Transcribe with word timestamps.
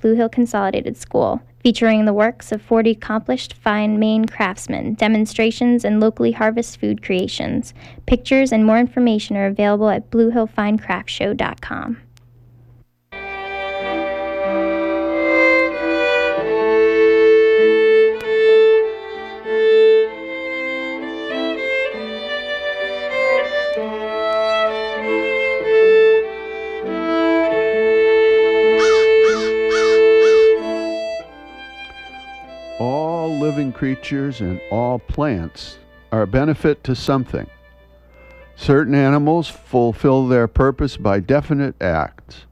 Blue 0.00 0.14
Hill 0.14 0.28
Consolidated 0.28 0.96
School, 0.96 1.40
featuring 1.62 2.04
the 2.04 2.12
works 2.12 2.52
of 2.52 2.60
40 2.62 2.90
accomplished 2.90 3.54
fine 3.54 3.98
Maine 3.98 4.26
craftsmen, 4.26 4.94
demonstrations, 4.94 5.84
and 5.84 6.00
locally 6.00 6.32
harvest 6.32 6.78
food 6.78 7.02
creations. 7.02 7.74
Pictures 8.06 8.52
and 8.52 8.64
more 8.64 8.78
information 8.78 9.36
are 9.36 9.46
available 9.46 9.88
at 9.88 10.10
bluehillfinecraftshow.com. 10.10 11.98
living 33.44 33.72
creatures 33.74 34.40
and 34.40 34.58
all 34.70 34.98
plants 34.98 35.76
are 36.10 36.22
a 36.22 36.26
benefit 36.26 36.82
to 36.82 36.94
something. 36.94 37.46
Certain 38.56 38.94
animals 38.94 39.50
fulfill 39.50 40.26
their 40.26 40.48
purpose 40.48 40.96
by 40.96 41.20
definite 41.20 41.74
acts. 41.82 42.46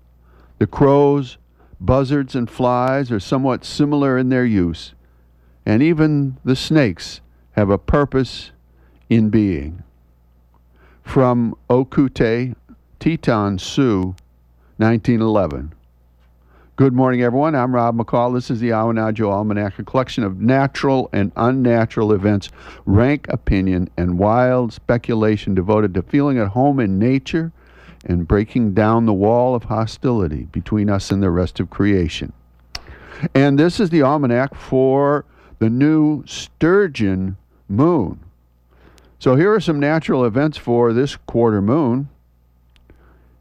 The 0.58 0.66
crows, 0.66 1.38
buzzards, 1.80 2.34
and 2.34 2.50
flies 2.50 3.10
are 3.10 3.18
somewhat 3.18 3.64
similar 3.64 4.18
in 4.18 4.28
their 4.28 4.44
use, 4.44 4.92
and 5.64 5.82
even 5.82 6.36
the 6.44 6.54
snakes 6.54 7.22
have 7.52 7.70
a 7.70 7.78
purpose 7.78 8.50
in 9.08 9.30
being. 9.30 9.82
From 11.02 11.56
Okute, 11.70 12.54
Teton 13.00 13.58
Sioux, 13.58 14.14
1911. 14.76 15.72
Good 16.82 16.94
morning, 16.94 17.22
everyone. 17.22 17.54
I'm 17.54 17.72
Rob 17.72 17.96
McCall. 17.96 18.34
This 18.34 18.50
is 18.50 18.58
the 18.58 18.70
Awanadjo 18.70 19.30
Almanac, 19.30 19.78
a 19.78 19.84
collection 19.84 20.24
of 20.24 20.40
natural 20.40 21.08
and 21.12 21.30
unnatural 21.36 22.12
events, 22.12 22.50
rank 22.86 23.28
opinion, 23.28 23.88
and 23.96 24.18
wild 24.18 24.72
speculation 24.72 25.54
devoted 25.54 25.94
to 25.94 26.02
feeling 26.02 26.38
at 26.38 26.48
home 26.48 26.80
in 26.80 26.98
nature 26.98 27.52
and 28.04 28.26
breaking 28.26 28.74
down 28.74 29.06
the 29.06 29.12
wall 29.12 29.54
of 29.54 29.62
hostility 29.62 30.48
between 30.50 30.90
us 30.90 31.12
and 31.12 31.22
the 31.22 31.30
rest 31.30 31.60
of 31.60 31.70
creation. 31.70 32.32
And 33.32 33.60
this 33.60 33.78
is 33.78 33.90
the 33.90 34.02
almanac 34.02 34.56
for 34.56 35.24
the 35.60 35.70
new 35.70 36.26
sturgeon 36.26 37.36
moon. 37.68 38.18
So 39.20 39.36
here 39.36 39.54
are 39.54 39.60
some 39.60 39.78
natural 39.78 40.24
events 40.24 40.58
for 40.58 40.92
this 40.92 41.14
quarter 41.14 41.62
moon. 41.62 42.08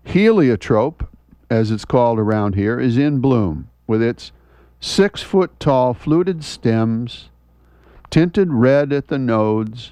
Heliotrope, 0.03 1.07
as 1.51 1.69
it's 1.69 1.85
called 1.85 2.17
around 2.17 2.55
here, 2.55 2.79
is 2.79 2.97
in 2.97 3.19
bloom 3.19 3.69
with 3.85 4.01
its 4.01 4.31
six 4.79 5.21
foot 5.21 5.59
tall 5.59 5.93
fluted 5.93 6.43
stems, 6.43 7.29
tinted 8.09 8.53
red 8.53 8.93
at 8.93 9.09
the 9.09 9.19
nodes, 9.19 9.91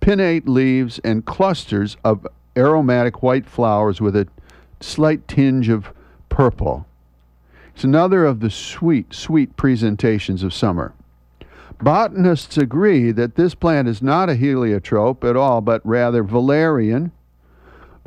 pinnate 0.00 0.46
leaves, 0.46 1.00
and 1.00 1.24
clusters 1.24 1.96
of 2.04 2.26
aromatic 2.56 3.22
white 3.22 3.46
flowers 3.46 4.00
with 4.00 4.14
a 4.14 4.28
slight 4.80 5.26
tinge 5.26 5.68
of 5.68 5.92
purple. 6.28 6.86
It's 7.74 7.82
another 7.82 8.24
of 8.24 8.38
the 8.38 8.50
sweet, 8.50 9.12
sweet 9.12 9.56
presentations 9.56 10.44
of 10.44 10.54
summer. 10.54 10.94
Botanists 11.82 12.56
agree 12.56 13.10
that 13.10 13.34
this 13.34 13.56
plant 13.56 13.88
is 13.88 14.00
not 14.00 14.30
a 14.30 14.36
heliotrope 14.36 15.24
at 15.24 15.36
all, 15.36 15.60
but 15.60 15.84
rather 15.84 16.22
valerian, 16.22 17.10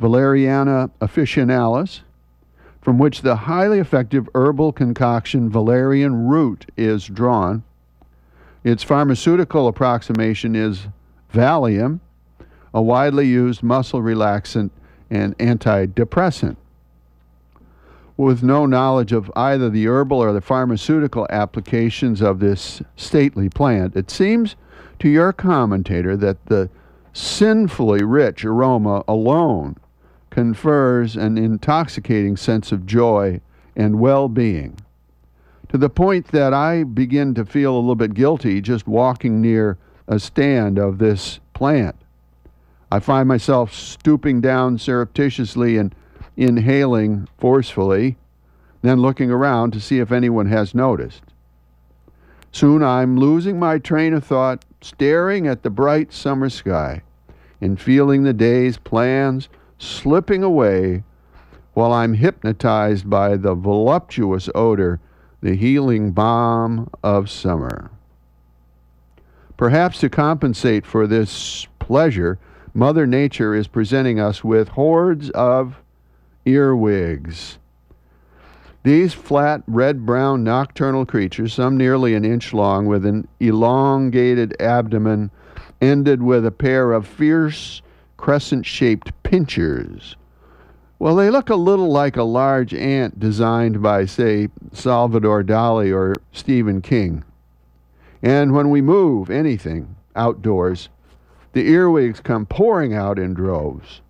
Valeriana 0.00 0.90
officinalis, 1.02 2.00
from 2.88 2.96
which 2.96 3.20
the 3.20 3.36
highly 3.36 3.80
effective 3.80 4.26
herbal 4.34 4.72
concoction 4.72 5.50
valerian 5.50 6.26
root 6.26 6.64
is 6.74 7.04
drawn. 7.04 7.62
Its 8.64 8.82
pharmaceutical 8.82 9.68
approximation 9.68 10.56
is 10.56 10.86
Valium, 11.30 12.00
a 12.72 12.80
widely 12.80 13.26
used 13.26 13.62
muscle 13.62 14.00
relaxant 14.00 14.70
and 15.10 15.36
antidepressant. 15.36 16.56
With 18.16 18.42
no 18.42 18.64
knowledge 18.64 19.12
of 19.12 19.30
either 19.36 19.68
the 19.68 19.86
herbal 19.86 20.20
or 20.20 20.32
the 20.32 20.40
pharmaceutical 20.40 21.26
applications 21.28 22.22
of 22.22 22.40
this 22.40 22.80
stately 22.96 23.50
plant, 23.50 23.96
it 23.96 24.10
seems 24.10 24.56
to 25.00 25.10
your 25.10 25.34
commentator 25.34 26.16
that 26.16 26.46
the 26.46 26.70
sinfully 27.12 28.02
rich 28.02 28.46
aroma 28.46 29.04
alone 29.06 29.76
confers 30.38 31.16
an 31.16 31.36
intoxicating 31.36 32.36
sense 32.36 32.70
of 32.70 32.86
joy 32.86 33.40
and 33.74 33.98
well 33.98 34.28
being, 34.28 34.78
to 35.68 35.76
the 35.76 35.90
point 35.90 36.28
that 36.28 36.54
I 36.54 36.84
begin 36.84 37.34
to 37.34 37.44
feel 37.44 37.74
a 37.74 37.80
little 37.80 37.96
bit 37.96 38.14
guilty 38.14 38.60
just 38.60 38.86
walking 38.86 39.40
near 39.40 39.78
a 40.06 40.20
stand 40.20 40.78
of 40.78 40.98
this 40.98 41.40
plant. 41.54 41.96
I 42.92 43.00
find 43.00 43.26
myself 43.26 43.74
stooping 43.74 44.40
down 44.40 44.78
surreptitiously 44.78 45.76
and 45.76 45.92
inhaling 46.36 47.26
forcefully, 47.38 48.16
then 48.82 49.00
looking 49.00 49.32
around 49.32 49.72
to 49.72 49.80
see 49.80 49.98
if 49.98 50.12
anyone 50.12 50.46
has 50.46 50.72
noticed. 50.72 51.24
Soon 52.52 52.84
I'm 52.84 53.18
losing 53.18 53.58
my 53.58 53.78
train 53.78 54.14
of 54.14 54.22
thought, 54.22 54.64
staring 54.82 55.48
at 55.48 55.64
the 55.64 55.70
bright 55.70 56.12
summer 56.12 56.48
sky 56.48 57.02
and 57.60 57.80
feeling 57.80 58.22
the 58.22 58.32
day's 58.32 58.78
plans 58.78 59.48
slipping 59.78 60.42
away 60.42 61.04
while 61.74 61.92
I'm 61.92 62.14
hypnotized 62.14 63.08
by 63.08 63.36
the 63.36 63.54
voluptuous 63.54 64.48
odor, 64.54 65.00
the 65.40 65.54
healing 65.54 66.10
balm 66.10 66.90
of 67.02 67.30
summer. 67.30 67.90
Perhaps 69.56 70.00
to 70.00 70.08
compensate 70.08 70.84
for 70.84 71.06
this 71.06 71.66
pleasure, 71.78 72.38
Mother 72.74 73.06
Nature 73.06 73.54
is 73.54 73.66
presenting 73.66 74.20
us 74.20 74.44
with 74.44 74.68
hordes 74.68 75.30
of 75.30 75.76
earwigs. 76.44 77.58
These 78.84 79.14
flat, 79.14 79.62
red 79.66 80.06
brown 80.06 80.44
nocturnal 80.44 81.04
creatures, 81.04 81.54
some 81.54 81.76
nearly 81.76 82.14
an 82.14 82.24
inch 82.24 82.52
long, 82.54 82.86
with 82.86 83.04
an 83.04 83.26
elongated 83.40 84.60
abdomen 84.60 85.30
ended 85.80 86.22
with 86.22 86.46
a 86.46 86.52
pair 86.52 86.92
of 86.92 87.06
fierce, 87.06 87.82
crescent 88.18 88.66
shaped 88.66 89.10
pincers. 89.22 90.14
Well, 90.98 91.16
they 91.16 91.30
look 91.30 91.48
a 91.48 91.56
little 91.56 91.90
like 91.90 92.16
a 92.16 92.24
large 92.24 92.74
ant 92.74 93.18
designed 93.18 93.80
by, 93.80 94.04
say, 94.04 94.48
Salvador 94.72 95.42
Dali 95.42 95.94
or 95.94 96.14
Stephen 96.32 96.82
King. 96.82 97.24
And 98.22 98.52
when 98.52 98.68
we 98.68 98.82
move 98.82 99.30
anything 99.30 99.96
outdoors, 100.14 100.90
the 101.52 101.68
earwigs 101.68 102.20
come 102.20 102.44
pouring 102.44 102.92
out 102.92 103.18
in 103.18 103.32
droves. 103.32 104.02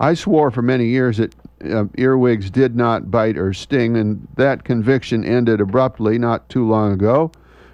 I 0.00 0.14
swore 0.14 0.50
for 0.50 0.62
many 0.62 0.86
years 0.86 1.18
that 1.18 1.34
uh, 1.64 1.84
earwigs 1.98 2.50
did 2.50 2.74
not 2.74 3.10
bite 3.10 3.36
or 3.36 3.52
sting, 3.52 3.96
and 3.96 4.26
that 4.36 4.64
conviction 4.64 5.24
ended 5.24 5.60
abruptly 5.60 6.18
not 6.18 6.48
too 6.48 6.66
long 6.66 6.92
ago 6.92 7.30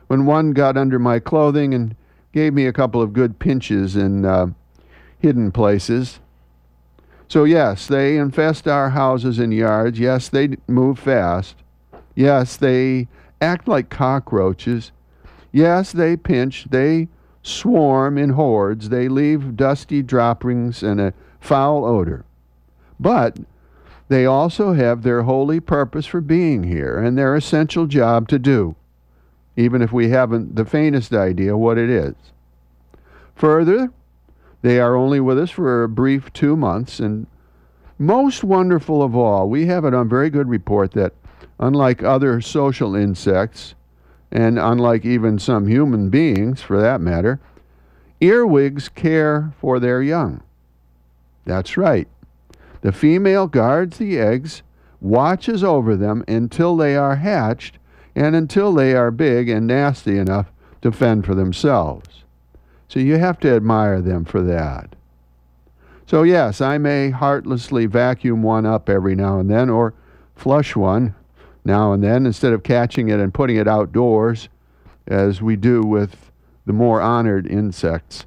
when 0.08 0.26
one 0.26 0.52
got 0.52 0.76
under 0.76 0.98
my 0.98 1.18
clothing 1.18 1.72
and 1.72 1.94
gave 2.32 2.52
me 2.52 2.66
a 2.66 2.72
couple 2.72 3.00
of 3.00 3.12
good 3.12 3.38
pinches 3.38 3.94
in 3.94 4.24
uh, 4.24 4.46
hidden 5.24 5.50
places. 5.50 6.20
So, 7.28 7.44
yes, 7.44 7.86
they 7.86 8.18
infest 8.18 8.68
our 8.68 8.90
houses 8.90 9.38
and 9.38 9.54
yards. 9.54 9.98
Yes, 9.98 10.28
they 10.28 10.58
move 10.68 10.98
fast. 10.98 11.56
Yes, 12.14 12.58
they 12.58 13.08
act 13.40 13.66
like 13.66 13.88
cockroaches. 13.88 14.92
Yes, 15.50 15.92
they 15.92 16.18
pinch. 16.18 16.66
They 16.68 17.08
swarm 17.42 18.18
in 18.18 18.30
hordes. 18.30 18.90
They 18.90 19.08
leave 19.08 19.56
dusty 19.56 20.02
droppings 20.02 20.82
and 20.82 21.00
a 21.00 21.14
foul 21.40 21.86
odor. 21.86 22.26
But 23.00 23.38
they 24.08 24.26
also 24.26 24.74
have 24.74 25.02
their 25.02 25.22
holy 25.22 25.58
purpose 25.58 26.04
for 26.04 26.20
being 26.20 26.64
here 26.64 26.98
and 26.98 27.16
their 27.16 27.34
essential 27.34 27.86
job 27.86 28.28
to 28.28 28.38
do, 28.38 28.76
even 29.56 29.80
if 29.80 29.90
we 29.90 30.10
haven't 30.10 30.54
the 30.54 30.66
faintest 30.66 31.14
idea 31.14 31.56
what 31.56 31.78
it 31.78 31.88
is. 31.88 32.14
Further, 33.34 33.90
they 34.64 34.80
are 34.80 34.96
only 34.96 35.20
with 35.20 35.38
us 35.38 35.50
for 35.50 35.82
a 35.84 35.88
brief 35.90 36.32
two 36.32 36.56
months, 36.56 36.98
and 36.98 37.26
most 37.98 38.42
wonderful 38.42 39.02
of 39.02 39.14
all, 39.14 39.46
we 39.46 39.66
have 39.66 39.84
it 39.84 39.92
on 39.92 40.08
very 40.08 40.30
good 40.30 40.48
report 40.48 40.92
that, 40.92 41.12
unlike 41.60 42.02
other 42.02 42.40
social 42.40 42.96
insects, 42.96 43.74
and 44.32 44.58
unlike 44.58 45.04
even 45.04 45.38
some 45.38 45.68
human 45.68 46.08
beings 46.08 46.62
for 46.62 46.80
that 46.80 47.02
matter, 47.02 47.38
earwigs 48.22 48.88
care 48.88 49.52
for 49.60 49.78
their 49.78 50.00
young. 50.00 50.42
That's 51.44 51.76
right. 51.76 52.08
The 52.80 52.90
female 52.90 53.46
guards 53.46 53.98
the 53.98 54.18
eggs, 54.18 54.62
watches 54.98 55.62
over 55.62 55.94
them 55.94 56.24
until 56.26 56.74
they 56.74 56.96
are 56.96 57.16
hatched, 57.16 57.76
and 58.14 58.34
until 58.34 58.72
they 58.72 58.94
are 58.94 59.10
big 59.10 59.50
and 59.50 59.66
nasty 59.66 60.16
enough 60.16 60.50
to 60.80 60.90
fend 60.90 61.26
for 61.26 61.34
themselves. 61.34 62.23
So 62.88 63.00
you 63.00 63.18
have 63.18 63.40
to 63.40 63.54
admire 63.54 64.00
them 64.00 64.24
for 64.24 64.42
that. 64.42 64.94
So, 66.06 66.22
yes, 66.22 66.60
I 66.60 66.78
may 66.78 67.10
heartlessly 67.10 67.86
vacuum 67.86 68.42
one 68.42 68.66
up 68.66 68.88
every 68.88 69.14
now 69.14 69.38
and 69.38 69.50
then 69.50 69.70
or 69.70 69.94
flush 70.36 70.76
one, 70.76 71.14
now 71.64 71.92
and 71.92 72.04
then 72.04 72.26
instead 72.26 72.52
of 72.52 72.62
catching 72.62 73.08
it 73.08 73.20
and 73.20 73.32
putting 73.32 73.56
it 73.56 73.66
outdoors, 73.66 74.48
as 75.06 75.40
we 75.40 75.56
do 75.56 75.82
with 75.82 76.30
the 76.66 76.72
more 76.72 77.00
honored 77.00 77.46
insects. 77.46 78.26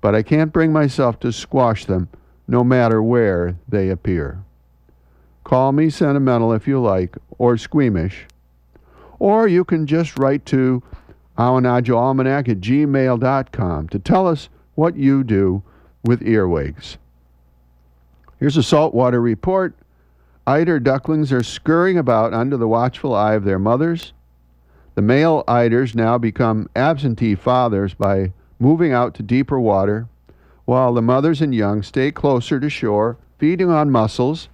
But 0.00 0.14
I 0.14 0.22
can't 0.22 0.52
bring 0.52 0.72
myself 0.72 1.20
to 1.20 1.32
squash 1.32 1.84
them, 1.84 2.08
no 2.48 2.64
matter 2.64 3.02
where 3.02 3.56
they 3.68 3.88
appear. 3.88 4.42
Call 5.44 5.72
me 5.72 5.90
sentimental 5.90 6.52
if 6.52 6.66
you 6.66 6.80
like, 6.80 7.16
or 7.38 7.56
squeamish. 7.56 8.26
Or 9.18 9.46
you 9.46 9.64
can 9.64 9.86
just 9.86 10.18
write 10.18 10.44
to 10.46 10.82
awanadjoalmanac 11.38 12.48
at 12.48 12.60
gmail.com 12.60 13.88
to 13.88 13.98
tell 13.98 14.26
us 14.26 14.48
what 14.74 14.96
you 14.96 15.24
do 15.24 15.62
with 16.04 16.22
earwigs. 16.22 16.98
Here's 18.38 18.56
a 18.56 18.62
saltwater 18.62 19.20
report. 19.20 19.74
Eider 20.46 20.80
ducklings 20.80 21.32
are 21.32 21.44
scurrying 21.44 21.98
about 21.98 22.34
under 22.34 22.56
the 22.56 22.66
watchful 22.66 23.14
eye 23.14 23.34
of 23.34 23.44
their 23.44 23.58
mothers. 23.58 24.12
The 24.94 25.02
male 25.02 25.44
eiders 25.46 25.94
now 25.94 26.18
become 26.18 26.68
absentee 26.74 27.34
fathers 27.34 27.94
by 27.94 28.32
moving 28.58 28.92
out 28.92 29.14
to 29.14 29.22
deeper 29.22 29.60
water, 29.60 30.08
while 30.64 30.92
the 30.92 31.02
mothers 31.02 31.40
and 31.40 31.54
young 31.54 31.82
stay 31.82 32.10
closer 32.10 32.58
to 32.60 32.68
shore, 32.68 33.16
feeding 33.38 33.70
on 33.70 33.90
mussels 33.90 34.48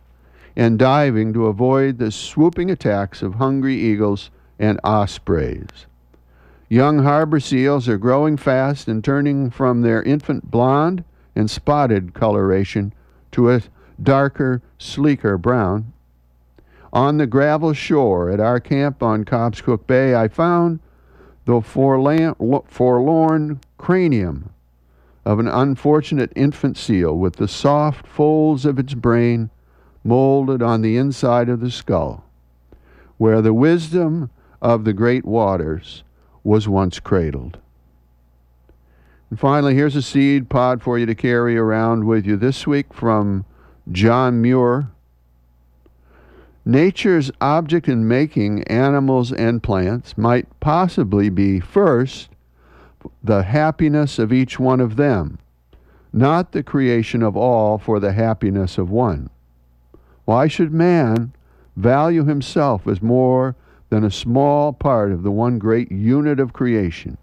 and 0.54 0.78
diving 0.78 1.32
to 1.32 1.46
avoid 1.46 1.98
the 1.98 2.10
swooping 2.10 2.70
attacks 2.70 3.22
of 3.22 3.36
hungry 3.36 3.80
eagles 3.80 4.30
and 4.58 4.80
ospreys. 4.82 5.86
Young 6.70 6.98
harbor 6.98 7.40
seals 7.40 7.88
are 7.88 7.96
growing 7.96 8.36
fast 8.36 8.88
and 8.88 9.02
turning 9.02 9.48
from 9.48 9.80
their 9.80 10.02
infant 10.02 10.50
blonde 10.50 11.02
and 11.34 11.50
spotted 11.50 12.12
coloration 12.12 12.92
to 13.32 13.50
a 13.50 13.62
darker, 14.02 14.60
sleeker 14.76 15.38
brown. 15.38 15.94
On 16.92 17.16
the 17.16 17.26
gravel 17.26 17.72
shore 17.72 18.30
at 18.30 18.38
our 18.38 18.60
camp 18.60 19.02
on 19.02 19.24
Cobscook 19.24 19.86
Bay, 19.86 20.14
I 20.14 20.28
found 20.28 20.80
the 21.46 21.62
forlorn 21.62 23.60
cranium 23.78 24.50
of 25.24 25.38
an 25.38 25.48
unfortunate 25.48 26.32
infant 26.36 26.76
seal 26.76 27.16
with 27.16 27.36
the 27.36 27.48
soft 27.48 28.06
folds 28.06 28.66
of 28.66 28.78
its 28.78 28.92
brain 28.92 29.48
molded 30.04 30.62
on 30.62 30.82
the 30.82 30.98
inside 30.98 31.48
of 31.48 31.60
the 31.60 31.70
skull, 31.70 32.24
where 33.16 33.40
the 33.40 33.54
wisdom 33.54 34.28
of 34.60 34.84
the 34.84 34.92
great 34.92 35.24
waters 35.24 36.02
was 36.48 36.66
once 36.66 36.98
cradled. 36.98 37.58
And 39.28 39.38
finally, 39.38 39.74
here's 39.74 39.94
a 39.94 40.00
seed 40.00 40.48
pod 40.48 40.82
for 40.82 40.98
you 40.98 41.04
to 41.04 41.14
carry 41.14 41.58
around 41.58 42.06
with 42.06 42.24
you 42.24 42.38
this 42.38 42.66
week 42.66 42.94
from 42.94 43.44
John 43.92 44.40
Muir. 44.40 44.88
Nature's 46.64 47.30
object 47.42 47.86
in 47.86 48.08
making 48.08 48.62
animals 48.62 49.30
and 49.30 49.62
plants 49.62 50.16
might 50.16 50.46
possibly 50.58 51.28
be 51.28 51.60
first 51.60 52.30
the 53.22 53.42
happiness 53.42 54.18
of 54.18 54.32
each 54.32 54.58
one 54.58 54.80
of 54.80 54.96
them, 54.96 55.38
not 56.14 56.52
the 56.52 56.62
creation 56.62 57.22
of 57.22 57.36
all 57.36 57.76
for 57.76 58.00
the 58.00 58.14
happiness 58.14 58.78
of 58.78 58.88
one. 58.88 59.28
Why 60.24 60.48
should 60.48 60.72
man 60.72 61.34
value 61.76 62.24
himself 62.24 62.88
as 62.88 63.02
more 63.02 63.54
than 63.90 64.04
a 64.04 64.10
small 64.10 64.72
part 64.72 65.12
of 65.12 65.22
the 65.22 65.30
one 65.30 65.58
great 65.58 65.90
unit 65.90 66.38
of 66.40 66.52
creation. 66.52 67.16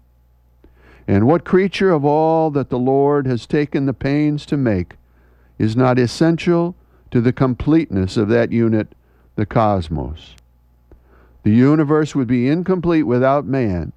And 1.08 1.26
what 1.26 1.44
creature 1.44 1.92
of 1.92 2.04
all 2.04 2.50
that 2.50 2.70
the 2.70 2.78
Lord 2.78 3.26
has 3.26 3.46
taken 3.46 3.86
the 3.86 3.94
pains 3.94 4.44
to 4.46 4.56
make 4.56 4.94
is 5.58 5.76
not 5.76 5.98
essential 5.98 6.74
to 7.12 7.20
the 7.20 7.32
completeness 7.32 8.16
of 8.16 8.28
that 8.28 8.50
unit, 8.50 8.88
the 9.36 9.46
cosmos? 9.46 10.34
The 11.44 11.52
universe 11.52 12.16
would 12.16 12.26
be 12.26 12.48
incomplete 12.48 13.06
without 13.06 13.46
man, 13.46 13.92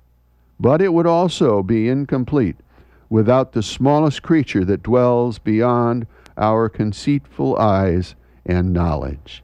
but 0.59 0.81
it 0.81 0.93
would 0.93 1.07
also 1.07 1.63
be 1.63 1.89
incomplete 1.89 2.57
without 3.09 3.53
the 3.53 3.63
smallest 3.63 4.21
creature 4.21 4.63
that 4.65 4.83
dwells 4.83 5.39
beyond 5.39 6.05
our 6.37 6.69
conceitful 6.69 7.57
eyes 7.57 8.13
and 8.45 8.71
knowledge. 8.71 9.43